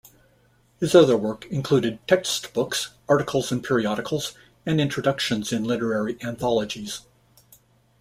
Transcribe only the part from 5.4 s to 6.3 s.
in literary